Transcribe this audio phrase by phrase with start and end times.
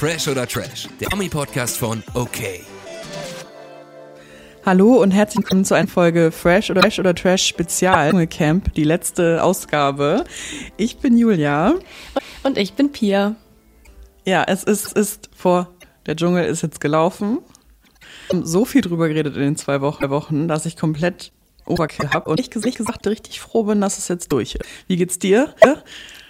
[0.00, 2.38] Fresh oder Trash, der Ami-Podcast von OK.
[4.64, 8.84] Hallo und herzlich willkommen zu einer Folge Fresh oder Trash oder Trash Spezial Camp, die
[8.84, 10.24] letzte Ausgabe.
[10.78, 11.74] Ich bin Julia.
[12.44, 13.36] Und ich bin Pia.
[14.24, 15.68] Ja, es ist, ist vor,
[16.06, 17.40] der Dschungel ist jetzt gelaufen.
[18.30, 21.30] Wir haben so viel drüber geredet in den zwei Wochen, dass ich komplett
[21.66, 24.64] Oberkill habe und ich gesagt richtig froh bin, dass es jetzt durch ist.
[24.86, 25.54] Wie geht's dir?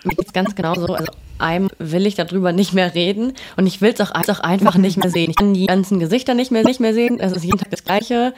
[0.05, 0.95] Mir geht's ganz genauso.
[0.95, 4.77] Also einem will ich darüber nicht mehr reden und ich will es auch, auch einfach
[4.77, 5.31] nicht mehr sehen.
[5.31, 7.19] Ich kann die ganzen Gesichter nicht mehr, nicht mehr sehen.
[7.19, 8.35] Es ist jeden Tag das Gleiche.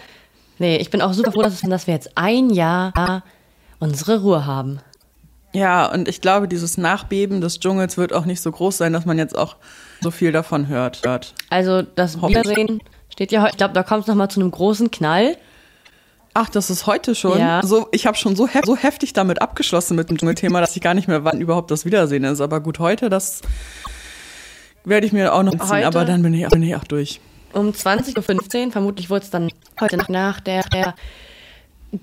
[0.59, 3.22] Nee, ich bin auch super froh, dass, dass wir jetzt ein Jahr
[3.80, 4.80] unsere Ruhe haben.
[5.52, 9.05] Ja, und ich glaube, dieses Nachbeben des Dschungels wird auch nicht so groß sein, dass
[9.05, 9.56] man jetzt auch
[10.00, 11.02] so viel davon hört.
[11.50, 14.91] Also das Wiedersehen steht ja heute, ich glaube, da kommt es nochmal zu einem großen
[14.91, 15.36] Knall.
[16.34, 17.38] Ach, das ist heute schon.
[17.38, 17.62] Ja.
[17.62, 20.82] So, ich habe schon so, hef so heftig damit abgeschlossen mit dem Dschungelthema, dass ich
[20.82, 22.41] gar nicht mehr wann überhaupt das Wiedersehen ist.
[22.41, 23.42] Aber gut, heute, das
[24.84, 25.68] werde ich mir auch noch ziehen.
[25.68, 27.20] Heute, aber dann bin ich, bin ich auch durch.
[27.53, 30.94] Um 20.15 Uhr, vermutlich wurde es dann heute nach, nach der, der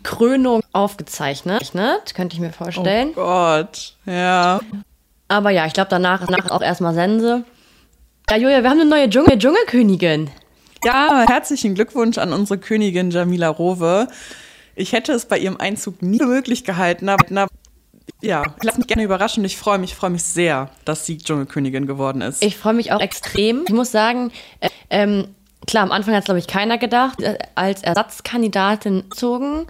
[0.03, 1.73] Krönung aufgezeichnet,
[2.13, 3.09] könnte ich mir vorstellen.
[3.15, 4.59] Oh Gott, ja.
[5.27, 7.43] Aber ja, ich glaube, danach, danach auch erstmal Sense.
[8.29, 10.29] Ja, Julia, wir haben eine neue Dschungel Dschungelkönigin.
[10.83, 14.07] Ja, herzlichen Glückwunsch an unsere Königin Jamila Rowe.
[14.75, 17.47] Ich hätte es bei ihrem Einzug nie möglich gehalten, aber na,
[18.21, 19.43] ja, lass mich gerne überraschen.
[19.43, 22.43] Ich freue mich, freue mich sehr, dass sie Dschungelkönigin geworden ist.
[22.43, 23.63] Ich freue mich auch extrem.
[23.67, 25.35] Ich muss sagen, äh, ähm,
[25.67, 29.67] klar, am Anfang hat es, glaube ich, keiner gedacht, äh, als Ersatzkandidatin zogen.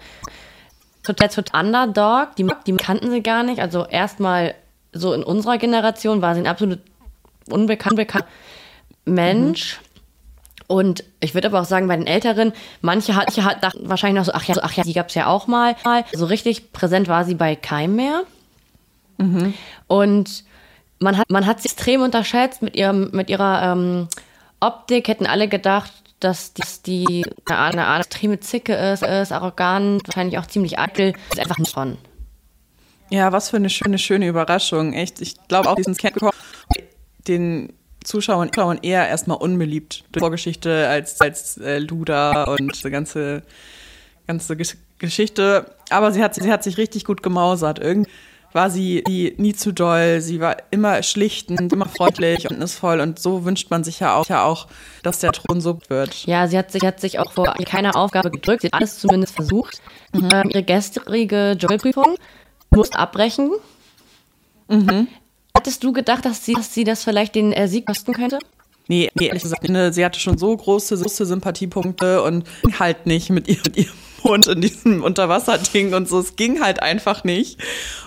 [1.03, 3.59] Total, total Underdog, die, die kannten sie gar nicht.
[3.59, 4.53] Also erstmal
[4.93, 6.79] so in unserer Generation war sie ein absolut
[7.49, 8.25] unbekannter
[9.05, 9.79] Mensch.
[9.79, 9.88] Mhm.
[10.69, 14.19] Und ich würde aber auch sagen, bei den Älteren, manche hat, manche hat dachten wahrscheinlich
[14.19, 15.75] noch so, ach ja, ach ja, die gab es ja auch mal.
[16.13, 18.21] So richtig präsent war sie bei keinem mehr.
[19.17, 19.55] Mhm.
[19.87, 20.43] Und
[20.99, 24.09] man hat, man hat sie extrem unterschätzt mit, ihrem, mit ihrer ähm,
[24.59, 25.07] Optik.
[25.07, 30.07] Hätten alle gedacht, dass die, die eine, Art, eine Art extreme Zicke ist, ist arrogant,
[30.07, 31.13] wahrscheinlich auch ziemlich eitel.
[31.31, 31.97] Ist einfach nicht von.
[33.09, 34.93] Ja, was für eine schöne, schöne Überraschung.
[34.93, 36.15] Echt, ich glaube auch diesen Camp
[37.27, 37.73] den
[38.03, 43.43] Zuschauern, Zuschauern eher erstmal unbeliebt durch Vorgeschichte als, als äh, Luda und diese ganze,
[44.27, 44.57] ganze
[44.99, 45.65] Geschichte.
[45.89, 47.79] Aber sie hat, sie hat sich richtig gut gemausert.
[47.79, 48.09] Irgendwie
[48.53, 52.99] war sie die, nie zu doll, sie war immer schlichtend, immer freundlich und ist voll
[52.99, 54.67] und so wünscht man sich ja auch, ja auch,
[55.03, 56.25] dass der Thron so wird.
[56.25, 59.35] Ja, sie hat sich, hat sich auch vor keiner Aufgabe gedrückt, sie hat alles zumindest
[59.35, 59.81] versucht.
[60.13, 60.29] Mhm.
[60.33, 62.15] Ähm, ihre gestrige Dschungelprüfung
[62.71, 63.51] musste abbrechen.
[64.67, 65.07] Mhm.
[65.59, 68.39] Hattest du gedacht, dass sie, dass sie das vielleicht den äh, Sieg kosten könnte?
[68.87, 72.45] Nee, nee, ehrlich gesagt, sie hatte schon so große, große Sympathiepunkte und
[72.79, 73.91] halt nicht mit, ihr, mit ihrem
[74.23, 76.19] Mund in diesem Unterwasserding und so.
[76.19, 77.59] Es ging halt einfach nicht.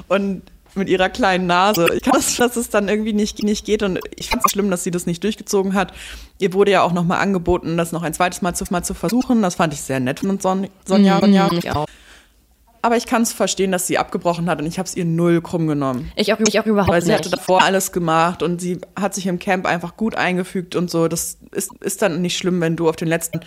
[0.08, 0.40] Und
[0.74, 1.92] mit ihrer kleinen Nase.
[1.94, 4.70] Ich kann das, dass es dann irgendwie nicht, nicht geht und ich finde es schlimm,
[4.70, 5.92] dass sie das nicht durchgezogen hat.
[6.38, 9.42] Ihr wurde ja auch nochmal angeboten, das noch ein zweites Mal zu, mal zu versuchen.
[9.42, 11.16] Das fand ich sehr nett von Son Sonja.
[11.16, 11.50] Mhm, Sonja.
[11.52, 11.86] Ich auch.
[12.84, 15.40] Aber ich kann es verstehen, dass sie abgebrochen hat und ich habe es ihr null
[15.40, 16.10] krumm genommen.
[16.16, 16.94] Ich auch, ich auch überhaupt nicht.
[16.94, 20.74] Weil sie hatte davor alles gemacht und sie hat sich im Camp einfach gut eingefügt
[20.74, 21.06] und so.
[21.06, 23.40] Das ist, ist dann nicht schlimm, wenn du auf den letzten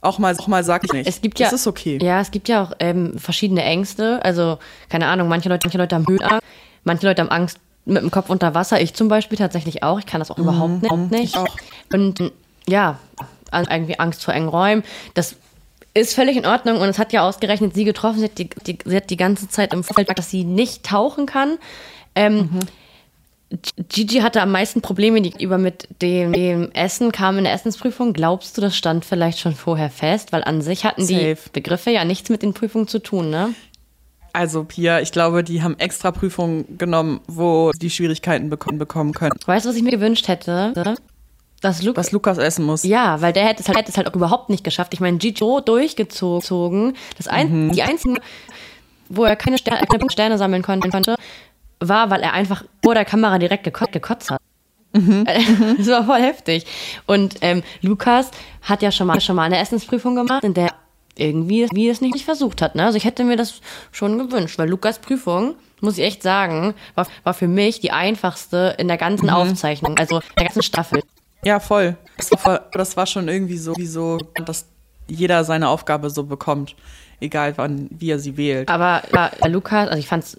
[0.00, 1.08] auch mal, auch mal sag ich nicht.
[1.08, 1.98] Es gibt ja, das ist okay.
[2.00, 4.24] Ja, es gibt ja auch ähm, verschiedene Ängste.
[4.24, 4.58] Also,
[4.88, 6.42] keine Ahnung, manche Leute, manche Leute haben Höhenangst,
[6.84, 8.80] manche Leute haben Angst mit dem Kopf unter Wasser.
[8.80, 9.98] Ich zum Beispiel tatsächlich auch.
[9.98, 10.44] Ich kann das auch mhm.
[10.44, 11.24] überhaupt nicht.
[11.24, 11.56] Ich auch.
[11.92, 12.32] Und
[12.68, 12.98] ja,
[13.52, 14.84] irgendwie Angst vor engen Räumen.
[15.14, 15.36] Das
[15.96, 18.18] ist völlig in Ordnung und es hat ja ausgerechnet sie getroffen.
[18.18, 20.84] Sie hat die, die, sie hat die ganze Zeit im Vorfeld gesagt, dass sie nicht
[20.84, 21.58] tauchen kann.
[22.14, 22.60] Ähm, mhm.
[23.88, 28.12] Gigi hatte am meisten Probleme gegenüber mit dem, dem, Essen, kam in der Essensprüfung.
[28.12, 30.32] Glaubst du, das stand vielleicht schon vorher fest?
[30.32, 31.36] Weil an sich hatten Safe.
[31.46, 33.54] die Begriffe ja nichts mit den Prüfungen zu tun, ne?
[34.32, 39.32] Also, Pia, ich glaube, die haben extra Prüfungen genommen, wo die Schwierigkeiten bekommen, bekommen können.
[39.46, 40.72] Weißt du, was ich mir gewünscht hätte?
[41.66, 42.82] Was, Lu was Lukas essen muss.
[42.84, 44.94] Ja, weil der hätte es halt, hätte es halt auch überhaupt nicht geschafft.
[44.94, 46.96] Ich meine, Gigi durchgezogen.
[47.16, 47.72] Das ein, mhm.
[47.72, 48.18] Die einzigen,
[49.08, 51.16] wo er keine Sterne, keine Sterne sammeln konnte,
[51.80, 54.40] war, weil er einfach vor der Kamera direkt gekotzt, gekotzt hat.
[54.92, 55.26] Mhm.
[55.78, 56.66] Das war voll heftig.
[57.06, 58.30] Und ähm, Lukas
[58.62, 60.72] hat ja schon mal, schon mal eine Essensprüfung gemacht, in der
[61.18, 62.74] irgendwie wie es nicht versucht hat.
[62.74, 62.84] Ne?
[62.84, 63.60] Also ich hätte mir das
[63.90, 68.76] schon gewünscht, weil Lukas Prüfung, muss ich echt sagen, war, war für mich die einfachste
[68.78, 69.32] in der ganzen mhm.
[69.32, 71.02] Aufzeichnung, also der ganzen Staffel.
[71.44, 71.96] Ja, voll.
[72.16, 74.66] Das war, das war schon irgendwie so, wie so, dass
[75.06, 76.74] jeder seine Aufgabe so bekommt.
[77.18, 78.68] Egal wann, wie er sie wählt.
[78.68, 80.36] Aber ja, Lukas, also ich fand's,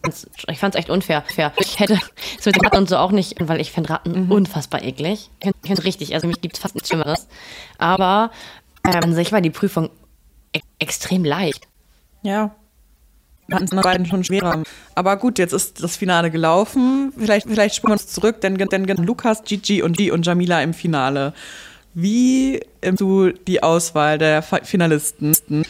[0.48, 1.24] ich fand's echt unfair.
[1.28, 1.52] Fair.
[1.58, 1.98] Ich hätte
[2.38, 4.32] es mit Ratten und so auch nicht, weil ich finde Ratten mhm.
[4.32, 5.32] unfassbar eklig.
[5.40, 7.28] Ich finde richtig, also mich gibt's fast nichts Schlimmeres.
[7.80, 8.30] Aber
[8.84, 9.90] äh, an sich war die Prüfung
[10.54, 11.68] e extrem leicht.
[12.22, 12.56] Ja.
[13.56, 14.64] Hatten es beiden schon schwerer.
[14.96, 17.14] Aber gut, jetzt ist das Finale gelaufen.
[17.18, 20.74] Vielleicht, vielleicht springen wir uns zurück, denn, denn Lukas, Gigi und G und Jamila im
[20.74, 21.34] Finale.
[21.94, 25.66] Wie du die Auswahl der Finalisten?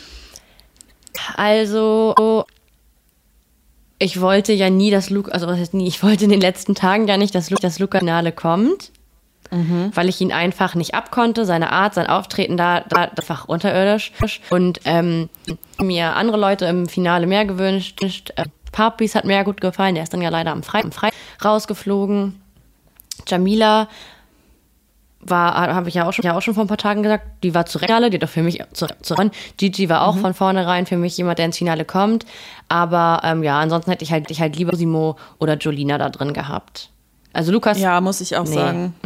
[1.36, 2.46] Also,
[4.00, 6.76] ich wollte ja nie, dass Luca, also was heißt nie, ich wollte in den letzten
[6.76, 8.92] Tagen ja nicht, dass, Lu das Luca-Finale kommt.
[9.52, 9.92] Mhm.
[9.94, 14.12] Weil ich ihn einfach nicht abkonnte, seine Art, sein Auftreten da, da einfach unterirdisch.
[14.50, 15.30] Und ähm,
[15.80, 18.00] mir andere Leute im Finale mehr gewünscht.
[18.36, 21.10] Äh, Papis hat mir ja gut gefallen, der ist dann ja leider am Freitag Frei
[21.44, 22.42] rausgeflogen.
[23.28, 23.88] Jamila
[25.20, 27.54] war, habe ich ja auch, schon, ja auch schon vor ein paar Tagen gesagt, die
[27.54, 29.16] war zu Finale, die doch für mich zu, zu
[29.58, 30.22] Gigi war auch mhm.
[30.22, 32.26] von vornherein für mich jemand, der ins Finale kommt.
[32.70, 36.34] Aber ähm, ja, ansonsten hätte ich halt, ich halt lieber Simo oder Jolina da drin
[36.34, 36.90] gehabt.
[37.34, 37.80] Also Lukas.
[37.80, 38.54] Ja, muss ich auch nee.
[38.54, 38.96] sagen.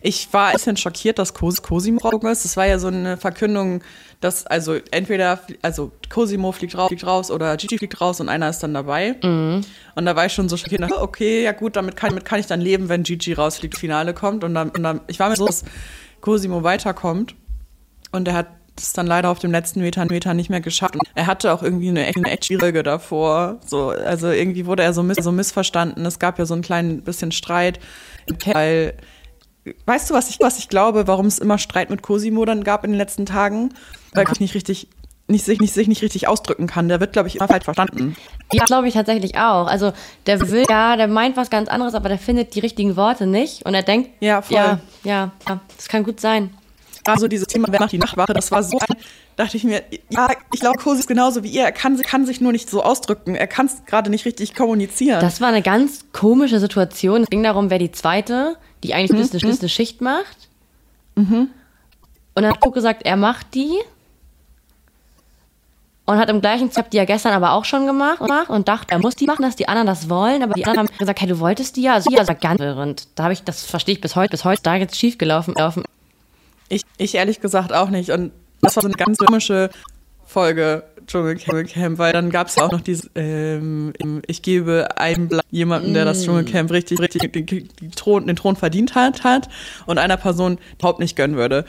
[0.00, 2.44] Ich war ein bisschen schockiert, dass Cos Cosimo raus ist.
[2.44, 3.82] Es war ja so eine Verkündung,
[4.20, 8.48] dass also entweder, also Cosimo fliegt raus, fliegt raus oder Gigi fliegt raus und einer
[8.48, 9.16] ist dann dabei.
[9.22, 9.62] Mhm.
[9.94, 12.46] Und da war ich schon so schockiert, okay, ja gut, damit kann, damit kann ich
[12.46, 14.44] dann leben, wenn Gigi rausfliegt, Finale kommt.
[14.44, 15.64] Und dann, und dann ich war mir so, dass
[16.20, 17.34] Cosimo weiterkommt.
[18.10, 18.46] Und er hat
[18.76, 20.94] es dann leider auf dem letzten Meter, Meter nicht mehr geschafft.
[20.94, 23.58] Und er hatte auch irgendwie eine, eine echt schwierige davor.
[23.66, 26.06] So, also irgendwie wurde er so, miss, so missverstanden.
[26.06, 27.80] Es gab ja so ein klein bisschen Streit,
[28.52, 28.94] weil
[29.86, 32.84] weißt du, was ich, was ich glaube, warum es immer Streit mit Cosimo dann gab
[32.84, 33.74] in den letzten Tagen?
[34.12, 34.88] Weil ich nicht richtig,
[35.26, 36.88] nicht, sich, nicht, sich nicht richtig ausdrücken kann.
[36.88, 38.16] Der wird, glaube ich, immer falsch verstanden.
[38.52, 39.66] Ja, glaube ich tatsächlich auch.
[39.66, 39.92] Also
[40.26, 43.66] der will, ja, der meint was ganz anderes, aber der findet die richtigen Worte nicht.
[43.66, 44.56] Und er denkt, ja, voll.
[44.56, 46.50] ja, ja, ja das kann gut sein.
[47.08, 48.78] War so dieses Thema, wer macht die Nachtwache, das war so,
[49.36, 51.64] dachte ich mir, ja, ich glaube, Cosi ist genauso wie ihr.
[51.64, 53.34] Er kann, kann sich nur nicht so ausdrücken.
[53.34, 55.20] Er kann es gerade nicht richtig kommunizieren.
[55.20, 57.22] Das war eine ganz komische Situation.
[57.22, 59.40] Es ging darum, wer die zweite die eigentlich mhm.
[59.40, 60.48] das eine Schicht macht.
[61.16, 61.48] Mhm.
[62.34, 63.72] Und dann hat Cook gesagt, er macht die.
[66.06, 68.98] Und hat im gleichen Zeitpunkt die ja gestern aber auch schon gemacht und dachte, er
[68.98, 70.42] muss die machen, dass die anderen das wollen.
[70.42, 71.94] Aber die anderen haben gesagt, hey, du wolltest die ja.
[71.94, 73.08] Also, ja, also ganz verwirrend.
[73.14, 75.54] Da habe ich, das verstehe ich bis heute, bis heute da jetzt schief gelaufen.
[76.68, 78.10] Ich, ich ehrlich gesagt auch nicht.
[78.10, 79.70] Und das war so eine ganz komische
[80.24, 83.92] Folge Dschungelcamp, weil dann gab es ja auch noch dieses, ähm,
[84.26, 86.24] ich gebe einem jemanden, der das mm.
[86.24, 89.48] Dschungelcamp richtig, richtig den, Thron, den Thron verdient hat, hat
[89.86, 91.64] und einer Person überhaupt nicht gönnen würde.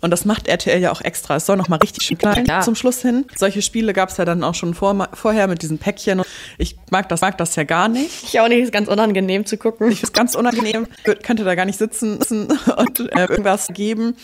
[0.00, 1.36] Und das macht RTL ja auch extra.
[1.36, 2.60] Es soll noch mal richtig schön klein ja.
[2.60, 3.24] zum Schluss hin.
[3.34, 6.22] Solche Spiele gab es ja dann auch schon vor, vorher mit diesen Päckchen.
[6.58, 8.24] Ich mag das, mag das ja gar nicht.
[8.24, 9.88] Ich auch nicht, ist ganz unangenehm zu gucken.
[9.90, 10.86] Ich finde es ganz unangenehm.
[11.22, 12.18] Könnte da gar nicht sitzen
[12.76, 14.16] und äh, irgendwas geben.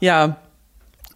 [0.00, 0.36] Ja,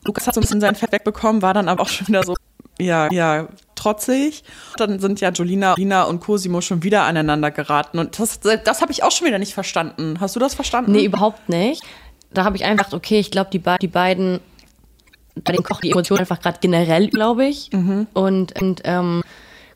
[0.05, 2.35] Lukas hat so ein bisschen sein Fett wegbekommen, war dann aber auch schon wieder so
[2.79, 4.45] ja, ja, trotzig.
[4.77, 7.99] Dann sind ja Jolina, Jolina und Cosimo schon wieder aneinander geraten.
[7.99, 10.21] Und das, das habe ich auch schon wieder nicht verstanden.
[10.21, 10.93] Hast du das verstanden?
[10.93, 11.83] Nee, überhaupt nicht.
[12.33, 14.41] Da habe ich einfach gedacht, okay, ich glaube, die, die beiden,
[15.35, 17.71] bei den Koch die Emotionen einfach gerade generell, glaube ich.
[17.73, 18.07] Mhm.
[18.13, 19.23] Und, und ähm,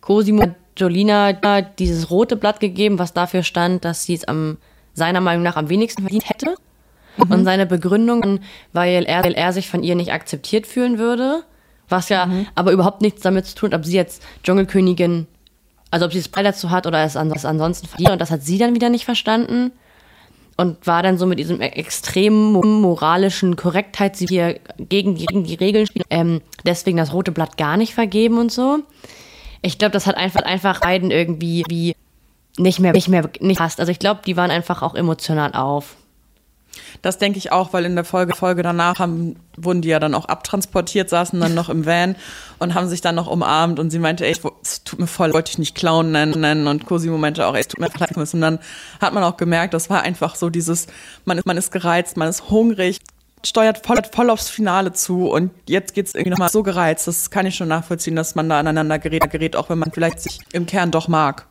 [0.01, 1.33] Cosimo hat Jolina
[1.63, 4.59] dieses rote Blatt gegeben, was dafür stand, dass sie es am,
[4.93, 6.55] seiner Meinung nach am wenigsten verdient hätte.
[7.17, 7.31] Mhm.
[7.31, 8.41] Und seine Begründung,
[8.73, 11.45] weil er, weil er sich von ihr nicht akzeptiert fühlen würde.
[11.89, 12.47] Was ja mhm.
[12.55, 15.27] aber überhaupt nichts damit zu tun hat, ob sie jetzt Dschungelkönigin,
[15.91, 18.11] also ob sie es Preis dazu hat oder es ansonsten verdient.
[18.11, 19.73] Und das hat sie dann wieder nicht verstanden.
[20.57, 25.57] Und war dann so mit diesem extremen moralischen Korrektheit, sie hier gegen die, gegen die
[25.57, 28.79] Regeln spielt, ähm, deswegen das rote Blatt gar nicht vergeben und so.
[29.63, 31.97] Ich glaube, das hat einfach, einfach beiden irgendwie wie
[32.57, 33.81] nicht mehr, nicht mehr, nicht passt.
[33.81, 35.97] Also ich glaube, die waren einfach auch emotional auf.
[37.05, 40.15] Das denke ich auch, weil in der Folge, Folge danach haben, wurden die ja dann
[40.15, 42.17] auch abtransportiert, saßen dann noch im Van
[42.59, 45.51] und haben sich dann noch umarmt und sie meinte, ey, es tut mir voll, wollte
[45.51, 48.17] ich nicht Clown nennen und Cosimo meinte auch, ey, es tut mir leid.
[48.17, 48.59] Und dann
[49.03, 50.87] hat man auch gemerkt, das war einfach so dieses,
[51.27, 53.01] man ist, man ist gereizt, man ist hungrig,
[53.45, 57.07] steuert voll, voll aufs Finale zu und jetzt geht es irgendwie nochmal so gereizt.
[57.07, 60.21] Das kann ich schon nachvollziehen, dass man da aneinander gerät, gerät, auch wenn man vielleicht
[60.21, 61.49] sich im Kern doch mag.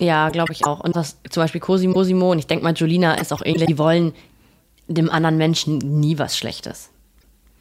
[0.00, 0.80] Ja, glaube ich auch.
[0.80, 3.78] Und was zum Beispiel Cosimo, Cosimo und ich denke mal, Julina ist auch ähnlich, die
[3.78, 4.12] wollen
[4.94, 6.90] dem anderen Menschen nie was Schlechtes.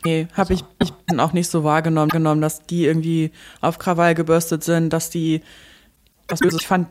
[0.03, 4.15] Nee, habe ich, ich bin auch nicht so wahrgenommen, genommen, dass die irgendwie auf Krawall
[4.15, 5.41] gebürstet sind, dass die
[6.27, 6.61] was Böses.
[6.61, 6.87] Ich fand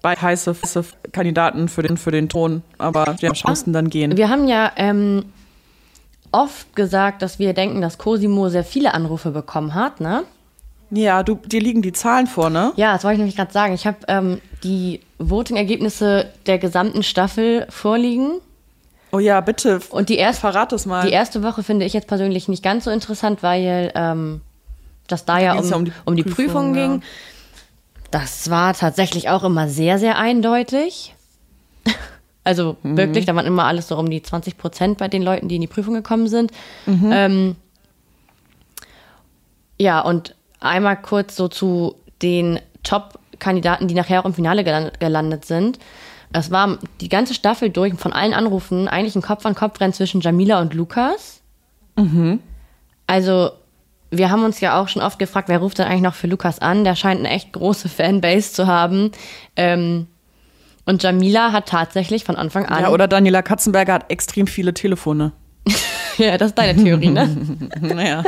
[0.00, 4.16] bei heiße, heiße Kandidaten für den, für den Ton, aber die Chancen dann gehen.
[4.16, 5.24] Wir haben ja ähm,
[6.32, 10.24] oft gesagt, dass wir denken, dass Cosimo sehr viele Anrufe bekommen hat, ne?
[10.90, 12.72] Ja, du, dir liegen die Zahlen vor, ne?
[12.76, 13.74] Ja, das wollte ich nämlich gerade sagen.
[13.74, 18.40] Ich habe ähm, die Voting-Ergebnisse der gesamten Staffel vorliegen.
[19.10, 19.80] Oh ja, bitte.
[19.90, 21.06] Und die erste, verrat es mal.
[21.06, 24.42] Die erste Woche finde ich jetzt persönlich nicht ganz so interessant, weil ähm,
[25.06, 26.92] das da ja um, um, die, um die Prüfung, Prüfung ging.
[27.00, 27.06] Ja.
[28.10, 31.14] Das war tatsächlich auch immer sehr, sehr eindeutig.
[32.44, 32.96] Also mhm.
[32.96, 35.60] wirklich, da waren immer alles so um die 20 Prozent bei den Leuten, die in
[35.60, 36.50] die Prüfung gekommen sind.
[36.86, 37.10] Mhm.
[37.12, 37.56] Ähm,
[39.78, 44.64] ja, und einmal kurz so zu den Top-Kandidaten, die nachher auch im Finale
[44.98, 45.78] gelandet sind.
[46.32, 50.74] Es war die ganze Staffel durch von allen Anrufen eigentlich ein Kopf-an-Kopf-Rennen zwischen Jamila und
[50.74, 51.40] Lukas.
[53.06, 53.50] Also,
[54.10, 56.58] wir haben uns ja auch schon oft gefragt, wer ruft denn eigentlich noch für Lukas
[56.58, 56.84] an?
[56.84, 59.12] Der scheint eine echt große Fanbase zu haben.
[59.56, 60.06] Ähm,
[60.84, 62.82] und Jamila hat tatsächlich von Anfang an.
[62.82, 65.32] Ja, oder Daniela Katzenberger hat extrem viele Telefone.
[66.24, 67.28] ja, das ist deine Theorie, ne?
[67.80, 68.22] Naja.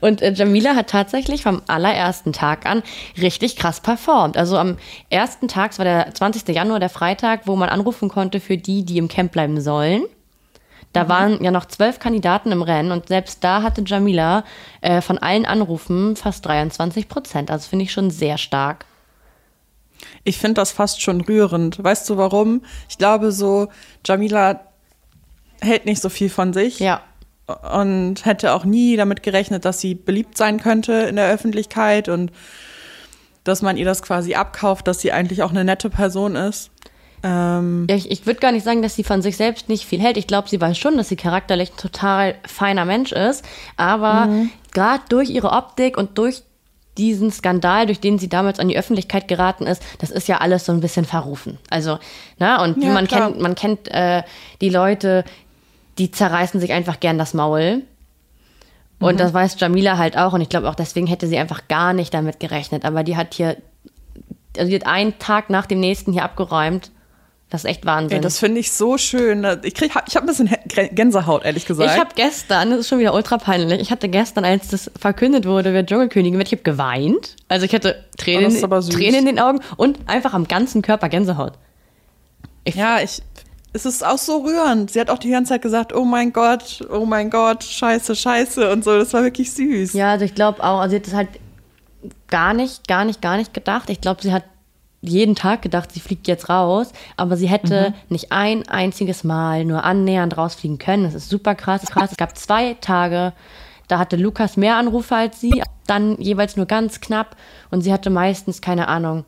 [0.00, 2.82] Und äh, Jamila hat tatsächlich vom allerersten Tag an
[3.20, 4.36] richtig krass performt.
[4.36, 4.76] Also am
[5.10, 6.48] ersten Tag, es war der 20.
[6.48, 10.04] Januar, der Freitag, wo man anrufen konnte für die, die im Camp bleiben sollen.
[10.92, 14.44] Da waren ja noch zwölf Kandidaten im Rennen und selbst da hatte Jamila
[14.80, 17.50] äh, von allen Anrufen fast 23 Prozent.
[17.50, 18.86] Also finde ich schon sehr stark.
[20.22, 21.82] Ich finde das fast schon rührend.
[21.82, 22.62] Weißt du warum?
[22.88, 23.68] Ich glaube so,
[24.06, 24.60] Jamila
[25.60, 26.78] hält nicht so viel von sich.
[26.78, 27.00] Ja.
[27.46, 32.32] Und hätte auch nie damit gerechnet, dass sie beliebt sein könnte in der Öffentlichkeit und
[33.44, 36.70] dass man ihr das quasi abkauft, dass sie eigentlich auch eine nette Person ist.
[37.22, 40.00] Ähm, Ja, Ich, ich würde gar nicht sagen, dass sie von sich selbst nicht viel
[40.00, 40.16] hält.
[40.16, 43.44] Ich glaube, sie weiß schon, dass sie charakterlich ein total feiner Mensch ist.
[43.76, 44.28] Aber
[44.72, 46.42] gerade durch ihre Optik und durch
[46.96, 50.64] diesen Skandal, durch den sie damals an die Öffentlichkeit geraten ist, das ist ja alles
[50.64, 51.58] so ein bisschen verrufen.
[51.68, 51.98] Also,
[52.38, 53.28] na, und Ja, man klar.
[53.30, 54.22] kennt, man kennt äh,
[54.60, 55.24] die Leute,
[55.98, 57.82] die zerreißen sich einfach gern das Maul.
[59.00, 60.32] Und das weiß Jamila halt auch.
[60.32, 62.84] Und ich glaube auch deswegen hätte sie einfach gar nicht damit gerechnet.
[62.84, 63.56] Aber die hat hier,
[64.56, 66.90] also die hat einen Tag nach dem nächsten hier abgeräumt.
[67.50, 68.16] Das ist echt Wahnsinn.
[68.16, 69.46] ey, das finde ich so schön.
[69.62, 70.50] Ich, krieg, ich habe ein bisschen
[70.92, 71.90] Gänsehaut, ehrlich gesagt.
[71.92, 75.46] Ich habe gestern, das ist schon wieder ultra peinlich, ich hatte gestern, als das verkündet
[75.46, 77.36] wurde, wer Dschungelkönigin wird, ich habe geweint.
[77.46, 78.88] Also ich hatte Oh, Tränen, süß.
[78.88, 81.52] Tränen in den Augen und einfach am ganzen Körper Gänsehaut.
[82.66, 83.22] Ja, ich.
[83.74, 84.90] Es ist auch so rührend.
[84.92, 88.70] Sie hat auch die ganze Zeit gesagt, oh mein Gott, oh mein Gott, scheiße, scheiße
[88.72, 88.96] und so.
[88.96, 89.92] Das war wirklich süß.
[89.94, 91.28] Ja, also ich glaube auch, also sie hat das halt
[92.28, 93.90] gar nicht, gar nicht, gar nicht gedacht.
[93.90, 94.44] Ich glaube, sie hat
[95.02, 97.94] jeden Tag gedacht, sie fliegt jetzt raus, aber sie hätte Mhm.
[98.10, 101.02] nicht ein einziges Mal nur annähernd rausfliegen können.
[101.04, 101.82] Das ist super krass.
[101.82, 102.12] krass.
[102.12, 103.32] Es gab zwei Tage,
[103.88, 107.36] da hatte Lukas mehr Anrufe als sie, dann jeweils nur ganz knapp
[107.70, 109.24] und sie hatte meistens, keine Ahnung,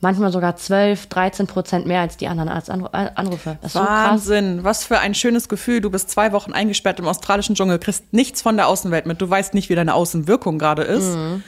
[0.00, 3.58] manchmal sogar 12, 13 Prozent mehr als die anderen als Anru äh, Anrufe.
[3.62, 3.80] Das ist so.
[3.80, 5.80] Wahnsinn, was für ein schönes Gefühl.
[5.80, 9.20] Du bist zwei Wochen eingesperrt im australischen Dschungel, kriegst nichts von der Außenwelt mit.
[9.20, 11.42] Du weißt nicht, wie deine Außenwirkung gerade ist, Mhm.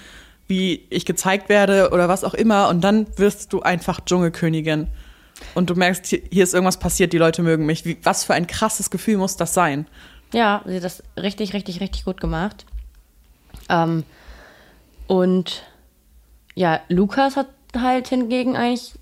[0.47, 2.69] wie ich gezeigt werde oder was auch immer.
[2.69, 4.89] Und dann wirst du einfach Dschungelkönigin.
[5.55, 7.85] Und du merkst, hier, hier ist irgendwas passiert, die Leute mögen mich.
[7.85, 9.87] Wie, was für ein krasses Gefühl muss das sein?
[10.33, 12.65] Ja, sie hat das richtig, richtig, richtig gut gemacht.
[13.69, 14.05] Ähm,
[15.07, 15.63] und
[16.55, 18.93] ja, Lukas hat halt hingegen eigentlich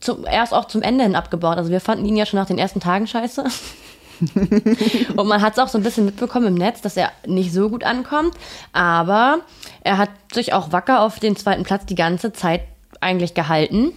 [0.00, 1.58] zum, erst auch zum Ende hin abgebaut.
[1.58, 3.44] Also wir fanden ihn ja schon nach den ersten Tagen scheiße.
[5.16, 7.68] und man hat es auch so ein bisschen mitbekommen im Netz, dass er nicht so
[7.68, 8.34] gut ankommt.
[8.72, 9.40] Aber
[9.82, 12.62] er hat sich auch wacker auf den zweiten Platz die ganze Zeit
[13.00, 13.92] eigentlich gehalten.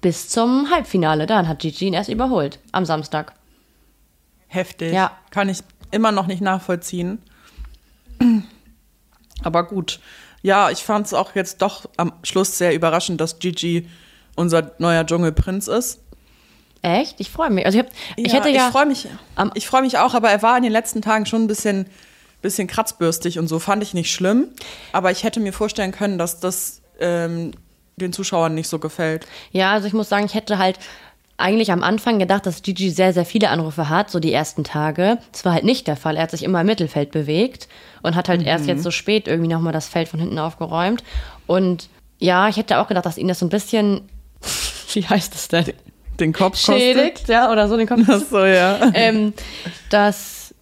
[0.00, 1.26] Bis zum Halbfinale.
[1.26, 2.58] Dann hat Gigi ihn erst überholt.
[2.72, 3.32] Am Samstag.
[4.48, 4.92] Heftig.
[4.92, 5.12] Ja.
[5.30, 5.60] Kann ich
[5.90, 7.18] immer noch nicht nachvollziehen.
[9.42, 10.00] Aber gut.
[10.44, 13.88] Ja, ich fand es auch jetzt doch am Schluss sehr überraschend, dass Gigi
[14.36, 16.00] unser neuer Dschungelprinz ist.
[16.82, 17.14] Echt?
[17.18, 17.64] Ich freue mich.
[17.64, 18.66] Also ich, hab, ich hätte ja.
[18.66, 19.08] Ich freue mich.
[19.36, 21.86] am- Ich freue mich auch, aber er war in den letzten Tagen schon ein bisschen,
[22.42, 24.48] bisschen kratzbürstig und so fand ich nicht schlimm.
[24.92, 27.52] Aber ich hätte mir vorstellen können, dass das ähm,
[27.96, 29.26] den Zuschauern nicht so gefällt.
[29.50, 30.78] Ja, also ich muss sagen, ich hätte halt
[31.36, 35.18] eigentlich am Anfang gedacht, dass Gigi sehr, sehr viele Anrufe hat, so die ersten Tage.
[35.32, 36.16] Das war halt nicht der Fall.
[36.16, 37.68] Er hat sich immer im Mittelfeld bewegt
[38.02, 41.02] und hat halt erst jetzt so spät irgendwie nochmal das Feld von hinten aufgeräumt.
[41.46, 41.88] Und
[42.18, 44.02] ja, ich hätte auch gedacht, dass ihn das so ein bisschen,
[44.92, 45.72] wie heißt das denn?
[46.20, 46.78] Den Kopf kostet.
[46.78, 48.02] Schädigt, ja, oder so den Kopf.
[48.06, 48.92] Ach so, ja.
[48.94, 49.32] ähm,
[49.90, 50.54] dass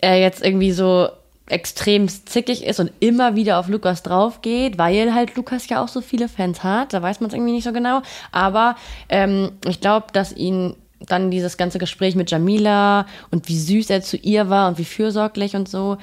[0.00, 1.08] er jetzt irgendwie so
[1.48, 5.88] extrem zickig ist und immer wieder auf Lukas drauf geht, weil halt Lukas ja auch
[5.88, 6.92] so viele Fans hat.
[6.92, 8.02] Da weiß man es irgendwie nicht so genau.
[8.32, 8.76] Aber
[9.08, 14.02] ähm, ich glaube, dass ihn dann dieses ganze Gespräch mit Jamila und wie süß er
[14.02, 15.96] zu ihr war und wie fürsorglich und so,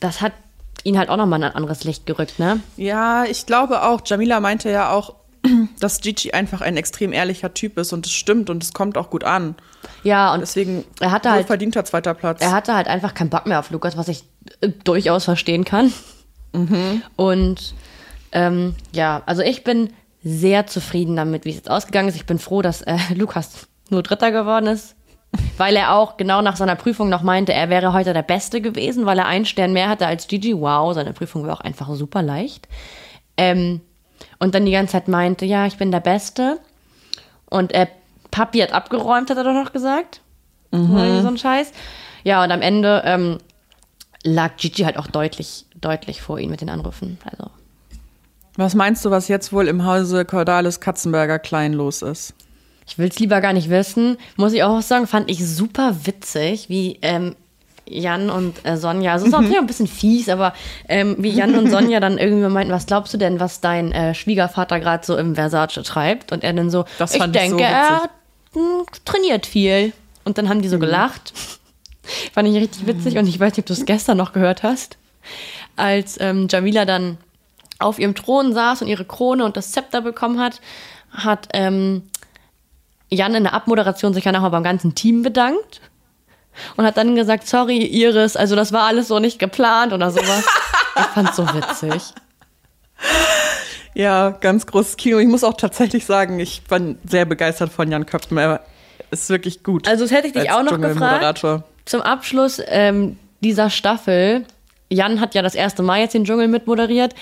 [0.00, 0.32] das hat
[0.84, 2.60] ihn halt auch nochmal in ein anderes Licht gerückt, ne?
[2.76, 4.02] Ja, ich glaube auch.
[4.04, 5.14] Jamila meinte ja auch,
[5.80, 9.10] dass Gigi einfach ein extrem ehrlicher Typ ist und es stimmt und es kommt auch
[9.10, 9.54] gut an.
[10.02, 12.40] Ja, und Deswegen er hatte halt verdienter zweiter Platz.
[12.40, 14.24] er hatte halt einfach keinen Bock mehr auf Lukas, was ich
[14.60, 15.92] äh, durchaus verstehen kann.
[17.16, 17.74] Und
[18.32, 19.90] ähm, ja, also ich bin
[20.22, 22.16] sehr zufrieden damit, wie es jetzt ausgegangen ist.
[22.16, 24.96] Ich bin froh, dass äh, Lukas nur Dritter geworden ist,
[25.58, 29.04] weil er auch genau nach seiner Prüfung noch meinte, er wäre heute der Beste gewesen,
[29.04, 30.58] weil er einen Stern mehr hatte als Gigi.
[30.58, 32.68] Wow, seine Prüfung war auch einfach super leicht.
[33.36, 33.80] Ähm,
[34.44, 36.60] und dann die ganze Zeit meinte, ja, ich bin der Beste.
[37.48, 37.86] Und äh,
[38.30, 40.20] Papi hat abgeräumt, hat er doch noch gesagt.
[40.70, 41.72] Oder So ein Scheiß.
[42.24, 43.38] Ja, und am Ende ähm,
[44.22, 47.18] lag Gigi halt auch deutlich, deutlich vor ihm mit den Anrufen.
[47.24, 47.50] Also,
[48.56, 52.34] Was meinst du, was jetzt wohl im Hause Cordalis Katzenberger klein los ist?
[52.86, 54.18] Ich will es lieber gar nicht wissen.
[54.36, 57.34] Muss ich auch sagen, fand ich super witzig, wie ähm,
[57.86, 60.54] Jan und äh, Sonja, also es ist natürlich auch ein bisschen fies, aber
[60.88, 64.14] ähm, wie Jan und Sonja dann irgendwie meinten, was glaubst du denn, was dein äh,
[64.14, 66.32] Schwiegervater gerade so im Versace treibt?
[66.32, 68.08] Und er dann so, Das ich denke, so er
[68.54, 69.92] mh, trainiert viel.
[70.24, 71.34] Und dann haben die so gelacht.
[72.32, 74.98] Fand ich richtig witzig und ich weiß nicht, ob du es gestern noch gehört hast,
[75.76, 77.18] als ähm, Jamila dann
[77.78, 80.60] auf ihrem Thron saß und ihre Krone und das Zepter bekommen hat,
[81.10, 82.02] hat ähm,
[83.10, 85.80] Jan in der Abmoderation sich ja nochmal beim ganzen Team bedankt
[86.76, 90.44] und hat dann gesagt, sorry Iris, also das war alles so nicht geplant oder sowas.
[90.96, 92.02] ich fand's so witzig.
[93.94, 95.18] Ja, ganz großes Kino.
[95.18, 98.36] Ich muss auch tatsächlich sagen, ich bin sehr begeistert von Jan Köppen.
[98.38, 98.60] Er
[99.10, 99.86] ist wirklich gut.
[99.88, 101.44] Also das hätte ich dich auch noch gefragt.
[101.84, 104.46] Zum Abschluss ähm, dieser Staffel,
[104.90, 107.14] Jan hat ja das erste Mal jetzt den Dschungel mitmoderiert.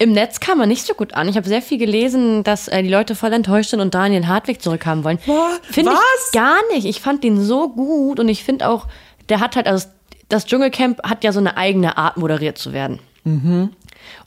[0.00, 1.28] Im Netz kam er nicht so gut an.
[1.28, 4.62] Ich habe sehr viel gelesen, dass äh, die Leute voll enttäuscht sind und Daniel Hartwig
[4.62, 5.18] zurückhaben wollen.
[5.26, 5.60] Was?
[5.70, 6.00] Finde Was?
[6.26, 6.86] ich gar nicht.
[6.86, 8.86] Ich fand den so gut und ich finde auch,
[9.28, 9.88] der hat halt, also
[10.28, 13.00] das Dschungelcamp hat ja so eine eigene Art, moderiert zu werden.
[13.24, 13.70] Mhm.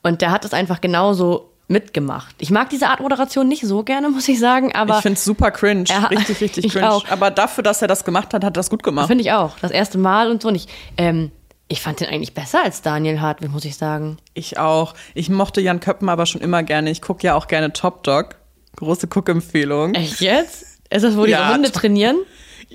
[0.03, 2.35] Und der hat es einfach genauso mitgemacht.
[2.39, 5.23] Ich mag diese Art Moderation nicht so gerne, muss ich sagen, aber Ich finde es
[5.23, 5.85] super cringe.
[5.87, 6.91] Ja, richtig, richtig ich cringe.
[6.91, 7.07] auch.
[7.09, 9.07] Aber dafür, dass er das gemacht hat, hat er das gut gemacht.
[9.07, 9.57] Finde ich auch.
[9.61, 10.49] Das erste Mal und so.
[10.49, 11.31] Und ich, ähm,
[11.71, 14.17] ich fand den eigentlich besser als Daniel Hartwig, muss ich sagen.
[14.33, 14.93] Ich auch.
[15.13, 16.91] Ich mochte Jan Köppen aber schon immer gerne.
[16.91, 18.35] Ich gucke ja auch gerne Top Dog.
[18.75, 19.95] Große Guckempfehlung.
[19.95, 20.65] Echt jetzt?
[20.89, 22.17] Ist das, wo die Ja, Hunde trainieren?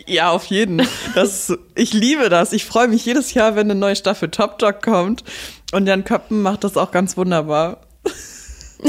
[0.06, 0.86] Ja, auf jeden.
[1.14, 2.52] Das, ich liebe das.
[2.54, 5.24] Ich freue mich jedes Jahr, wenn eine neue Staffel Top Dog kommt.
[5.72, 7.82] Und Jan Köppen macht das auch ganz wunderbar.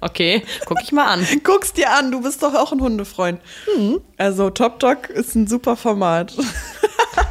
[0.00, 1.26] Okay, guck ich mal an.
[1.42, 3.40] Guck's dir an, du bist doch auch ein Hundefreund.
[3.76, 4.00] Mhm.
[4.16, 6.34] Also Top Dog ist ein super Format.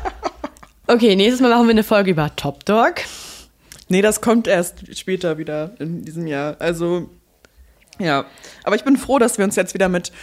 [0.89, 2.95] Okay, nächstes Mal machen wir eine Folge über Top Dog.
[3.89, 6.55] Nee, das kommt erst später wieder in diesem Jahr.
[6.59, 7.09] Also,
[7.99, 8.25] ja.
[8.63, 10.13] Aber ich bin froh, dass wir uns jetzt wieder mit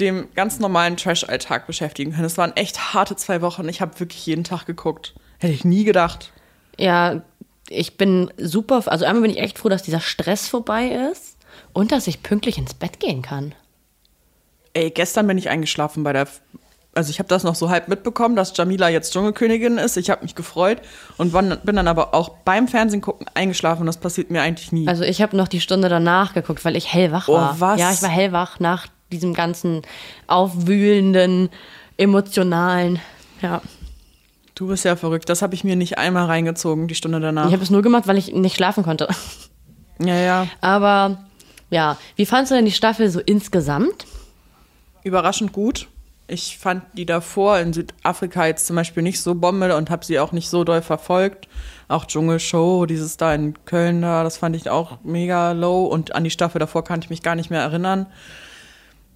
[0.00, 2.24] dem ganz normalen Trash-Alltag beschäftigen können.
[2.24, 3.68] Es waren echt harte zwei Wochen.
[3.68, 5.14] Ich habe wirklich jeden Tag geguckt.
[5.38, 6.32] Hätte ich nie gedacht.
[6.78, 7.22] Ja,
[7.68, 11.36] ich bin super, also einmal bin ich echt froh, dass dieser Stress vorbei ist
[11.74, 13.54] und dass ich pünktlich ins Bett gehen kann.
[14.72, 16.28] Ey, gestern bin ich eingeschlafen bei der.
[16.94, 19.96] Also ich habe das noch so halb mitbekommen, dass Jamila jetzt Dschungelkönigin ist.
[19.96, 20.80] Ich habe mich gefreut
[21.16, 23.86] und bin dann aber auch beim Fernsehen gucken eingeschlafen.
[23.86, 24.86] Das passiert mir eigentlich nie.
[24.88, 27.60] Also ich habe noch die Stunde danach geguckt, weil ich hellwach Oh, war.
[27.60, 27.80] was?
[27.80, 29.82] Ja, ich war hellwach nach diesem ganzen
[30.26, 31.48] aufwühlenden,
[31.96, 33.00] emotionalen,
[33.42, 33.60] ja.
[34.54, 35.28] du bist ja verrückt.
[35.28, 37.46] Das habe ich mir nicht einmal reingezogen, die Stunde danach.
[37.46, 39.08] Ich habe es nur gemacht, weil ich nicht schlafen konnte.
[40.00, 40.46] ja, ja.
[40.60, 41.18] Aber
[41.70, 44.06] ja, wie fandst du denn die Staffel so insgesamt?
[45.02, 45.86] überraschend gut.
[46.26, 50.18] Ich fand die davor in Südafrika jetzt zum Beispiel nicht so Bombe und habe sie
[50.18, 51.48] auch nicht so doll verfolgt.
[51.88, 56.24] Auch Dschungelshow, dieses da in Köln da, das fand ich auch mega low und an
[56.24, 58.06] die Staffel davor kann ich mich gar nicht mehr erinnern.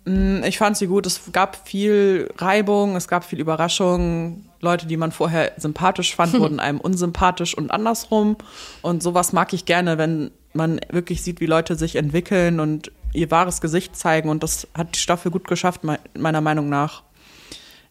[0.05, 1.07] Mm, Ich fand sie gut.
[1.07, 4.44] Es gab viel Reibung, es gab viel Überraschung.
[4.61, 8.37] Leute, die man vorher sympathisch fand, wurden einem unsympathisch und andersrum.
[8.83, 13.31] Und sowas mag ich gerne, wenn man wirklich sieht, wie Leute sich entwickeln und ihr
[13.31, 14.29] wahres Gesicht zeigen.
[14.29, 17.03] Und das hat die Staffel gut geschafft, mei- meiner Meinung nach.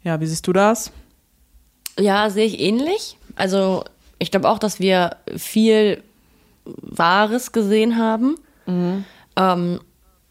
[0.03, 0.91] Ja, wie siehst du das?
[1.99, 3.17] Ja, sehe ich ähnlich.
[3.36, 3.84] Also
[4.19, 6.03] ich glaube auch, dass wir viel
[6.65, 8.36] Wahres gesehen haben.
[8.67, 9.80] Ähm,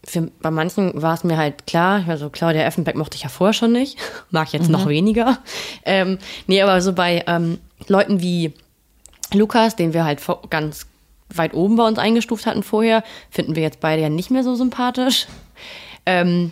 [0.03, 3.53] für, bei manchen war es mir halt klar, also Claudia Effenberg mochte ich ja vorher
[3.53, 3.97] schon nicht,
[4.31, 5.39] mag ich jetzt noch weniger.
[5.85, 8.53] Ähm, nee, aber so bei ähm, Leuten wie
[9.33, 10.85] Lukas, den wir halt ganz
[11.33, 14.55] weit oben bei uns eingestuft hatten vorher, finden wir jetzt beide ja nicht mehr so
[14.55, 15.27] sympathisch.
[16.05, 16.51] Ähm,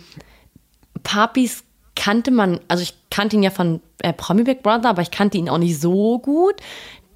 [1.02, 5.10] Papis kannte man, also ich kannte ihn ja von äh, Promi Big Brother, aber ich
[5.10, 6.56] kannte ihn auch nicht so gut.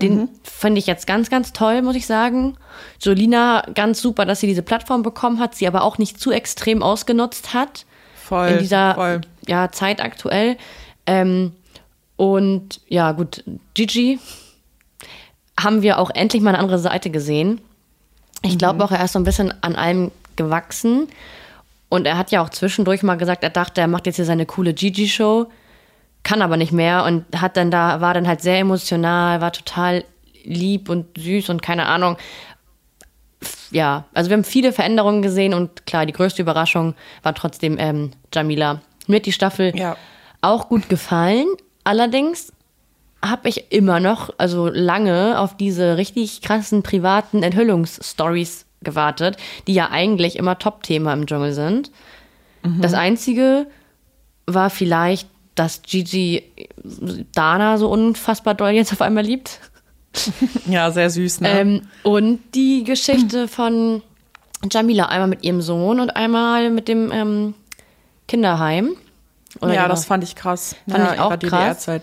[0.01, 2.57] Den finde ich jetzt ganz, ganz toll, muss ich sagen.
[3.03, 6.83] Jolina, ganz super, dass sie diese Plattform bekommen hat, sie aber auch nicht zu extrem
[6.83, 8.49] ausgenutzt hat Voll.
[8.49, 9.21] in dieser voll.
[9.47, 10.57] ja, Zeit aktuell.
[11.07, 11.53] Ähm,
[12.17, 13.45] und ja, gut,
[13.75, 14.19] Gigi
[15.63, 17.61] haben wir auch endlich mal eine andere Seite gesehen.
[18.43, 21.09] Ich glaube auch, er ist so ein bisschen an allem gewachsen.
[21.89, 24.47] Und er hat ja auch zwischendurch mal gesagt, er dachte, er macht jetzt hier seine
[24.47, 25.49] coole Gigi-Show,
[26.23, 30.05] kann aber nicht mehr und hat dann da, war dann halt sehr emotional, war total
[30.45, 32.17] lieb und süß und keine Ahnung.
[33.71, 38.11] Ja, also wir haben viele Veränderungen gesehen und klar, die größte Überraschung war trotzdem ähm,
[38.33, 38.81] Jamila.
[39.07, 39.97] Mir hat die Staffel Ja.
[40.43, 41.47] auch gut gefallen.
[41.85, 42.53] Allerdings
[43.23, 49.91] habe ich immer noch, also lange, auf diese richtig krassen privaten Enthüllungsstories gewartet, die ja
[49.91, 51.91] eigentlich immer Top-Thema im Dschungel sind.
[52.63, 53.67] Das Einzige
[54.47, 56.45] war vielleicht, dass Gigi
[57.35, 59.61] Dana so unfassbar doll jetzt auf einmal liebt.
[60.67, 61.61] Ja, sehr süß, ne?
[61.61, 64.03] Ähm, und die Geschichte von
[64.69, 67.55] Jamila einmal mit ihrem Sohn und einmal mit dem ähm,
[68.27, 68.97] Kinderheim.
[69.61, 70.75] Oder ja, das fand ich krass.
[70.89, 71.41] Fand ja, ich auch krass.
[71.41, 72.03] DDR-Zeit.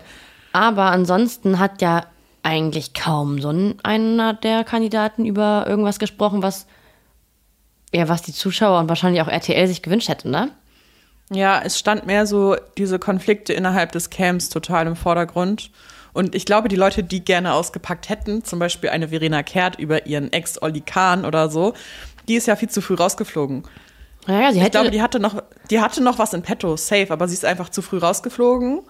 [0.57, 2.07] Aber ansonsten hat ja
[2.41, 6.65] eigentlich kaum so ein- einer der Kandidaten über irgendwas gesprochen, was
[7.93, 10.49] ja, was die Zuschauer und wahrscheinlich auch RTL sich gewünscht hätten, ne?
[11.29, 15.69] Ja, es stand mehr so diese Konflikte innerhalb des Camps total im Vordergrund.
[16.13, 20.07] Und ich glaube, die Leute, die gerne ausgepackt hätten, zum Beispiel eine Verena Kehrt über
[20.07, 21.73] ihren Ex Olli Kahn oder so,
[22.27, 23.63] die ist ja viel zu früh rausgeflogen.
[24.25, 27.07] Naja, sie Ich hätte glaube, die hatte noch, die hatte noch was in petto, safe,
[27.11, 28.81] aber sie ist einfach zu früh rausgeflogen.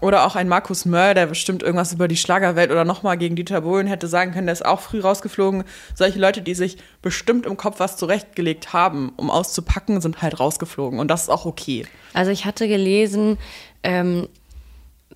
[0.00, 3.62] Oder auch ein Markus Möll, der bestimmt irgendwas über die Schlagerwelt oder nochmal gegen Dieter
[3.62, 5.64] Bohlen hätte sagen können, der ist auch früh rausgeflogen.
[5.94, 10.98] Solche Leute, die sich bestimmt im Kopf was zurechtgelegt haben, um auszupacken, sind halt rausgeflogen.
[10.98, 11.86] Und das ist auch okay.
[12.12, 13.38] Also ich hatte gelesen,
[13.82, 14.28] ähm,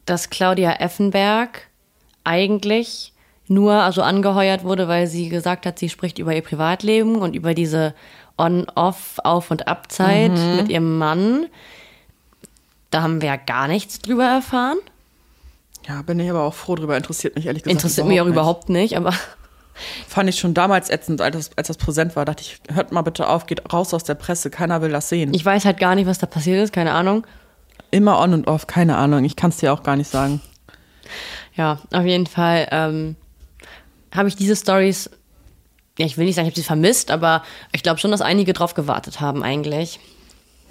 [0.06, 1.68] dass Claudia Effenberg
[2.24, 3.12] eigentlich
[3.48, 7.52] nur also angeheuert wurde, weil sie gesagt hat, sie spricht über ihr Privatleben und über
[7.52, 7.94] diese
[8.38, 11.46] On-Off, Auf- und Abzeit mit ihrem Mann.
[12.90, 14.78] Da haben wir ja gar nichts drüber erfahren.
[15.88, 16.96] Ja, bin ich aber auch froh drüber.
[16.96, 17.72] Interessiert mich ehrlich gesagt.
[17.72, 18.32] Interessiert mich auch nicht.
[18.32, 19.14] überhaupt nicht, aber
[20.06, 22.24] Fand ich schon damals ätzend, als das, als das präsent war.
[22.24, 24.50] Dachte ich, hört mal bitte auf, geht raus aus der Presse.
[24.50, 25.32] Keiner will das sehen.
[25.34, 27.26] ich weiß halt gar nicht, was da passiert ist, keine Ahnung.
[27.90, 29.24] Immer on und off, keine Ahnung.
[29.24, 30.40] Ich kann es dir auch gar nicht sagen.
[31.54, 33.16] Ja, auf jeden Fall ähm,
[34.14, 35.10] habe ich diese Stories,
[35.98, 38.52] ja, ich will nicht sagen, ich habe sie vermisst, aber ich glaube schon, dass einige
[38.52, 39.98] drauf gewartet haben eigentlich.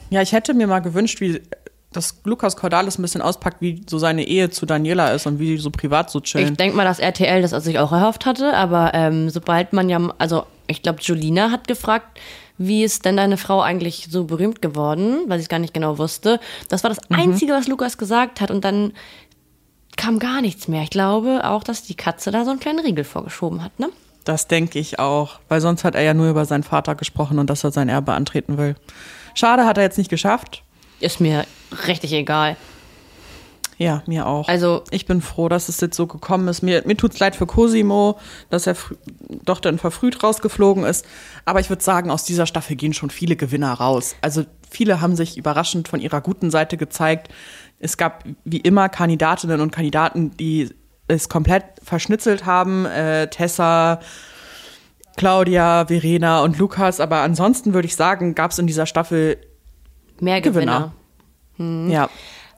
[0.09, 1.41] Ja, ich hätte mir mal gewünscht, wie
[1.91, 5.47] dass Lukas Cordalis ein bisschen auspackt, wie so seine Ehe zu Daniela ist und wie
[5.47, 6.55] die so privat so Ich chillen.
[6.55, 10.45] denke mal, dass RTL das sich auch erhofft hatte, aber ähm, sobald man ja, also
[10.67, 12.19] ich glaube, Julina hat gefragt,
[12.59, 15.97] wie ist denn deine Frau eigentlich so berühmt geworden, weil sie es gar nicht genau
[15.97, 16.39] wusste.
[16.67, 18.93] Das war das Einzige, was Lukas gesagt hat und dann
[19.97, 20.83] kam gar nichts mehr.
[20.83, 23.89] Ich glaube auch, dass die Katze da so einen kleinen Riegel vorgeschoben hat, ne?
[24.25, 27.49] Das denke ich auch, weil sonst hat er ja nur über seinen Vater gesprochen und
[27.49, 28.75] dass er sein Erbe antreten will.
[29.33, 30.63] Schade, hat er jetzt nicht geschafft.
[30.99, 31.45] Ist mir
[31.87, 32.57] richtig egal.
[33.77, 34.49] Ja, mir auch.
[34.49, 36.61] Also- ich bin froh, dass es jetzt so gekommen ist.
[36.61, 38.75] Mir, mir tut's leid für Cosimo, dass er
[39.45, 41.05] doch dann verfrüht rausgeflogen ist.
[41.45, 44.15] Aber ich würde sagen, aus dieser Staffel gehen schon viele Gewinner raus.
[44.21, 47.29] Also viele haben sich überraschend von ihrer guten Seite gezeigt.
[47.79, 50.69] Es gab wie immer Kandidatinnen und Kandidaten, die
[51.07, 52.85] es komplett verschnitzelt haben.
[52.85, 54.01] Äh, Tessa,
[55.15, 56.99] Claudia, Verena und Lukas.
[56.99, 59.37] Aber ansonsten würde ich sagen, gab es in dieser Staffel
[60.21, 60.93] Mehr Gewinner.
[61.57, 61.91] Gewinner.
[61.91, 62.09] Ja.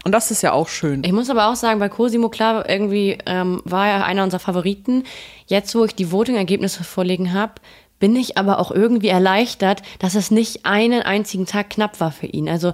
[0.04, 1.04] Und das ist ja auch schön.
[1.04, 5.04] Ich muss aber auch sagen, bei Cosimo, klar, irgendwie ähm, war er einer unserer Favoriten.
[5.46, 7.54] Jetzt, wo ich die Voting-Ergebnisse vorliegen habe,
[8.00, 12.26] bin ich aber auch irgendwie erleichtert, dass es nicht einen einzigen Tag knapp war für
[12.26, 12.50] ihn.
[12.50, 12.74] Also,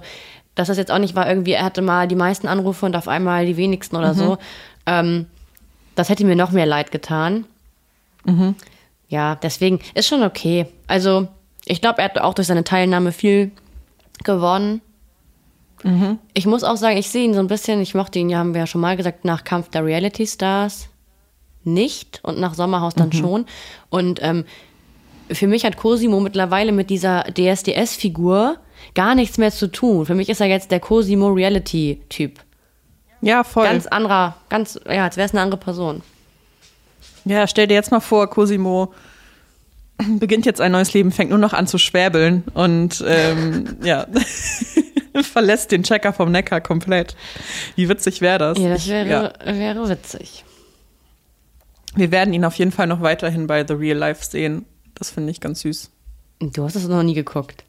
[0.54, 3.08] dass das jetzt auch nicht war, irgendwie, er hatte mal die meisten Anrufe und auf
[3.08, 4.38] einmal die wenigsten oder so.
[4.86, 5.26] Ähm,
[5.94, 7.44] das hätte mir noch mehr leid getan.
[9.08, 10.66] Ja, deswegen ist schon okay.
[10.86, 11.28] Also,
[11.66, 13.52] ich glaube, er hat auch durch seine Teilnahme viel
[14.24, 14.80] gewonnen.
[16.34, 18.52] Ich muss auch sagen, ich sehe ihn so ein bisschen, ich mochte ihn ja, haben
[18.52, 20.88] wir ja schon mal gesagt, nach Kampf der Reality Stars
[21.62, 23.46] nicht und nach Sommerhaus dann schon.
[23.88, 24.44] Und ähm,
[25.30, 28.56] für mich hat Cosimo mittlerweile mit dieser DSDS-Figur
[28.94, 30.06] gar nichts mehr zu tun.
[30.06, 32.40] Für mich ist er jetzt der Cosimo Reality-Typ.
[33.20, 33.64] Ja, voll.
[33.64, 36.02] Ganz anderer, ganz, ja, als wäre es eine andere Person.
[37.24, 38.92] Ja, stell dir jetzt mal vor, Cosimo
[40.18, 44.06] beginnt jetzt ein neues Leben, fängt nur noch an zu schwäbeln und ähm, ja,
[45.22, 47.16] verlässt den Checker vom Neckar komplett.
[47.76, 48.58] Wie witzig wäre das?
[48.58, 49.32] Ja, das wäre, ja.
[49.56, 50.44] wäre witzig.
[51.94, 54.66] Wir werden ihn auf jeden Fall noch weiterhin bei The Real Life sehen.
[54.94, 55.90] Das finde ich ganz süß.
[56.40, 57.64] Du hast es noch nie geguckt.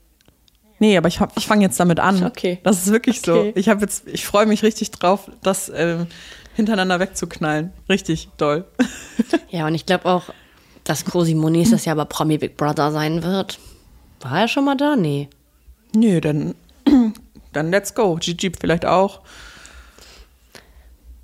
[0.80, 2.24] Nee, aber ich, hab- ich fange jetzt damit an.
[2.24, 2.60] Okay.
[2.64, 3.52] Das ist wirklich Okay.
[3.54, 3.60] so.
[3.60, 6.08] Ich habe jetzt, ich freue mich richtig drauf, das ähm,
[6.56, 7.72] hintereinander wegzuknallen.
[7.90, 8.66] Richtig doll.
[9.52, 10.26] Ja, und ich glaube auch,
[10.84, 13.60] dass Cosimo nächstes Jahr bei Promi Big Brother sein wird.
[14.22, 14.96] War er schon mal da?
[14.96, 15.30] Nee.
[15.96, 16.56] Nö, dann,
[17.54, 18.16] dann let's go.
[18.16, 19.22] Gigi vielleicht auch.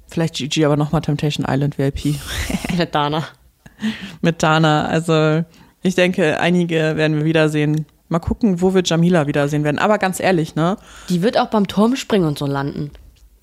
[0.07, 2.15] Vielleicht Gigi, aber nochmal Temptation Island VIP
[2.77, 3.25] Mit Dana.
[4.21, 4.85] mit Dana.
[4.87, 5.43] Also
[5.81, 7.85] ich denke, einige werden wir wiedersehen.
[8.07, 9.79] Mal gucken, wo wir Jamila wiedersehen werden.
[9.79, 10.77] Aber ganz ehrlich, ne?
[11.09, 12.91] Die wird auch beim Turmspringen und so landen.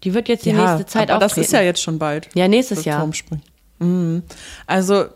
[0.04, 1.40] Die wird jetzt die nächste Zeit aber auftreten.
[1.40, 2.28] das ist ja jetzt schon bald.
[2.34, 3.00] Ja, nächstes Jahr.
[3.00, 3.44] Turmspringen.
[3.80, 4.22] Mhm.
[4.66, 5.06] Also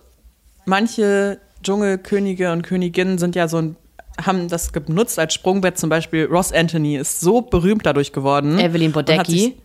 [0.66, 3.76] manche Dschungelkönige und Königinnen sind ja so ein
[4.24, 5.79] haben das genutzt als Sprungbrett.
[5.79, 8.59] Zum Beispiel Ross Anthony ist so berühmt dadurch geworden.
[8.59, 9.57] Evelyn Bodecki.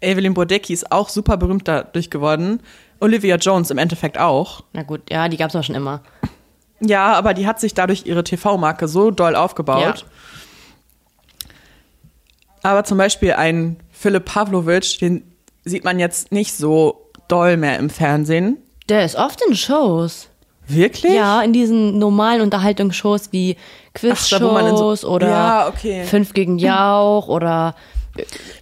[0.00, 2.60] Evelyn Bodecki ist auch super berühmt dadurch geworden.
[3.00, 4.64] Olivia Jones im Endeffekt auch.
[4.72, 6.02] Na gut, ja, die gab es auch schon immer.
[6.80, 10.04] Ja, aber die hat sich dadurch ihre TV-Marke so doll aufgebaut.
[12.62, 15.22] Aber zum Beispiel ein Philipp Pavlovic, den
[15.64, 18.58] sieht man jetzt nicht so doll mehr im Fernsehen.
[18.88, 20.28] Der ist oft in Shows.
[20.68, 21.12] Wirklich?
[21.14, 26.04] Ja, in diesen normalen Unterhaltungsshows wie in so- Quizshows oder Ja, okay.
[26.04, 27.74] Fünf gegen Jauch oder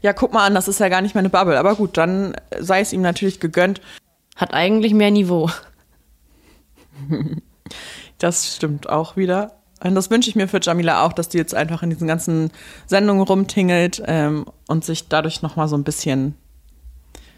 [0.02, 1.58] Ja, guck mal an, das ist ja gar nicht meine Bubble.
[1.58, 3.80] Aber gut, dann sei es ihm natürlich gegönnt.
[4.36, 5.48] hat eigentlich mehr Niveau.
[8.18, 9.56] Das stimmt auch wieder.
[9.82, 12.50] Und das wünsche ich mir für Jamila auch, dass die jetzt einfach in diesen ganzen
[12.86, 16.34] Sendungen rumtingelt ähm, und sich dadurch nochmal so ein bisschen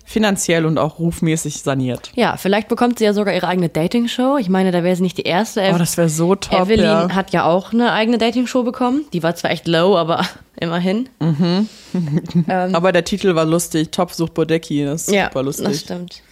[0.09, 2.13] finanziell und auch rufmäßig saniert.
[2.15, 4.39] Ja, vielleicht bekommt sie ja sogar ihre eigene Dating-Show.
[4.39, 5.69] Ich meine, da wäre sie nicht die erste.
[5.75, 6.61] Oh, das wäre so top.
[6.61, 7.09] Evelyn ja.
[7.11, 9.05] hat ja auch eine eigene Dating-Show bekommen.
[9.13, 10.25] Die war zwar echt low, aber
[10.61, 11.09] immerhin.
[12.47, 13.91] Aber der Titel war lustig.
[13.91, 14.85] Top sucht Bodecki.
[14.85, 15.67] Das ist Ja, super lustig.
[15.67, 16.23] das stimmt.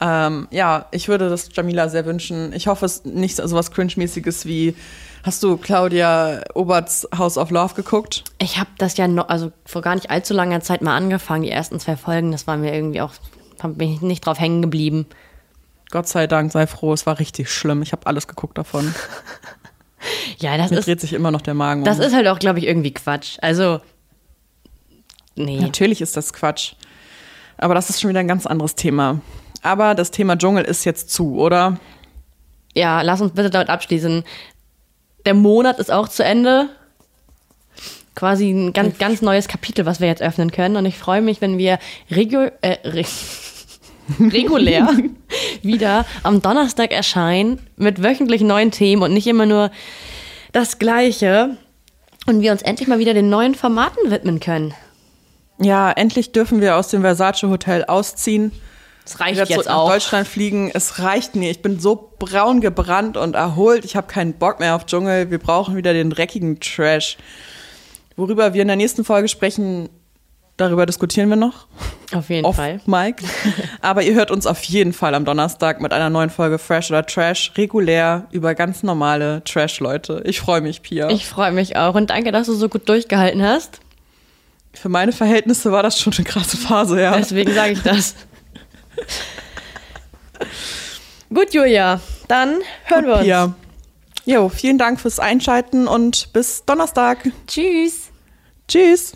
[0.00, 2.52] Ähm, ja, ich würde das Jamila sehr wünschen.
[2.54, 4.74] Ich hoffe, es ist nicht so was Cringe-mäßiges wie.
[5.24, 8.24] Hast du Claudia Oberts House of Love geguckt?
[8.38, 11.50] Ich habe das ja noch, also vor gar nicht allzu langer Zeit mal angefangen, die
[11.50, 12.30] ersten zwei Folgen.
[12.30, 13.12] Das war mir irgendwie auch,
[13.62, 15.06] bin ich nicht drauf hängen geblieben.
[15.90, 17.80] Gott sei Dank, sei froh, es war richtig schlimm.
[17.80, 18.94] Ich habe alles geguckt davon.
[20.38, 22.04] Ja, das Mir ist, dreht sich immer noch der Magen das um.
[22.04, 23.38] ist halt auch, glaube ich, irgendwie Quatsch.
[23.40, 23.80] Also,
[25.34, 25.58] nee.
[25.58, 26.74] Natürlich ist das Quatsch.
[27.56, 29.20] Aber das ist schon wieder ein ganz anderes Thema.
[29.62, 31.78] Aber das Thema Dschungel ist jetzt zu, oder?
[32.74, 34.24] Ja, lass uns bitte damit abschließen.
[35.26, 36.68] Der Monat ist auch zu Ende.
[38.14, 40.76] Quasi ein ganz, ganz neues Kapitel, was wir jetzt öffnen können.
[40.76, 41.78] Und ich freue mich, wenn wir
[42.10, 43.04] regu äh, re
[44.20, 44.88] regulär
[45.62, 49.70] wieder am Donnerstag erscheinen mit wöchentlich neuen Themen und nicht immer nur
[50.52, 51.56] das Gleiche.
[52.26, 54.74] Und wir uns endlich mal wieder den neuen Formaten widmen können.
[55.58, 58.52] Ja, endlich dürfen wir aus dem Versace Hotel ausziehen.
[59.04, 59.90] Das reicht wieder jetzt nach auch.
[59.90, 60.70] Deutschland fliegen.
[60.72, 61.50] Es reicht mir.
[61.50, 63.84] Ich bin so braun gebrannt und erholt.
[63.84, 65.30] Ich habe keinen Bock mehr auf Dschungel.
[65.30, 67.18] Wir brauchen wieder den dreckigen Trash.
[68.16, 69.90] Worüber wir in der nächsten Folge sprechen,
[70.56, 71.66] darüber diskutieren wir noch.
[72.14, 72.80] Auf jeden Off Fall.
[72.86, 73.24] Mike.
[73.82, 77.04] Aber ihr hört uns auf jeden Fall am Donnerstag mit einer neuen Folge Fresh oder
[77.04, 80.22] Trash regulär über ganz normale Trash-Leute.
[80.24, 81.10] Ich freue mich, Pia.
[81.10, 83.80] Ich freue mich auch und danke, dass du so gut durchgehalten hast.
[84.72, 87.16] Für meine Verhältnisse war das schon eine krasse Phase, ja.
[87.16, 88.14] Deswegen sage ich das.
[91.32, 93.24] Gut, Julia, dann hören wir uns.
[93.24, 93.54] Pia.
[94.26, 97.18] Jo, vielen Dank fürs Einschalten und bis Donnerstag.
[97.46, 98.10] Tschüss.
[98.68, 99.12] Tschüss.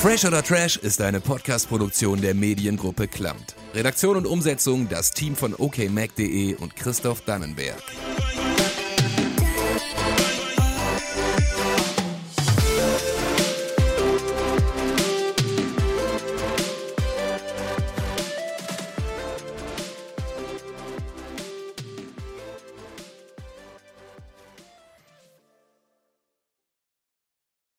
[0.00, 3.56] Fresh oder Trash ist eine Podcast-Produktion der Mediengruppe Klamt.
[3.74, 7.82] Redaktion und Umsetzung das Team von okmac.de und Christoph Dannenberg.